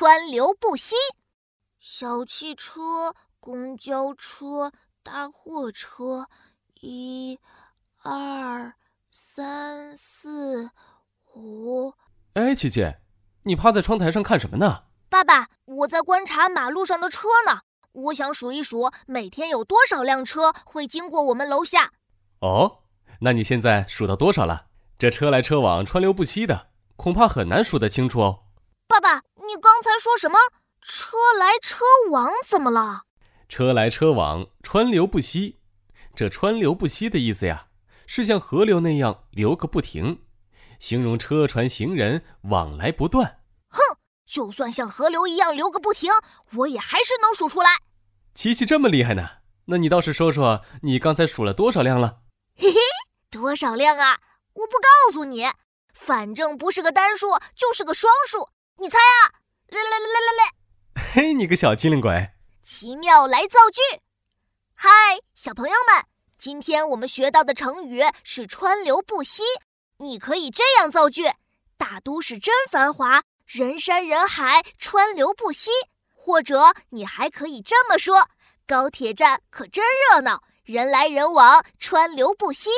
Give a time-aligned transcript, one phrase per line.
[0.00, 0.96] 川流不息。
[1.78, 6.26] 小汽车、公交车、大货车，
[6.80, 7.38] 一、
[8.02, 8.72] 二、
[9.10, 10.70] 三、四、
[11.34, 11.92] 五。
[12.32, 12.94] 哎，琪琪，
[13.42, 14.84] 你趴在窗台上看什么呢？
[15.10, 17.60] 爸爸，我在观察马路上的车呢。
[17.92, 21.92] 我想数一数，每天有多少辆车会经过我们楼下。
[22.38, 22.84] 哦，
[23.20, 24.68] 那你现在数到多少了？
[24.98, 28.44] 这车来车往，川流不息的，恐怕很难数得清楚哦。
[28.88, 30.38] 爸爸，你刚才说什么？
[30.80, 33.02] 车来车往怎么了？
[33.48, 35.58] 车来车往，川流不息。
[36.14, 37.66] 这川流不息的意思呀，
[38.06, 40.22] 是像河流那样流个不停，
[40.78, 43.40] 形容车船行人往来不断。
[43.70, 43.80] 哼！
[44.24, 46.12] 就算像河流一样流个不停，
[46.52, 47.70] 我也还是能数出来。
[48.32, 49.28] 琪琪这么厉害呢？
[49.64, 52.20] 那你倒是说说，你刚才数了多少辆了？
[52.54, 52.78] 嘿嘿，
[53.28, 54.20] 多少辆啊？
[54.54, 55.48] 我不告诉你，
[55.92, 57.26] 反正不是个单数，
[57.56, 58.50] 就是个双数。
[58.76, 59.39] 你猜啊？
[59.70, 61.02] 来来来来来来！
[61.12, 62.30] 嘿，你个小机灵鬼！
[62.64, 64.00] 奇妙来造句。
[64.74, 64.88] 嗨，
[65.32, 66.04] 小朋友们，
[66.36, 69.44] 今天我们学到的成语是“川流不息”。
[69.98, 71.30] 你可以这样造句：
[71.76, 73.22] 大都市真繁华。
[73.46, 75.70] 人山人海，川流不息。
[76.14, 78.28] 或者你还可以这么说：
[78.66, 82.70] 高铁站可真热闹，人来人往，川流不息。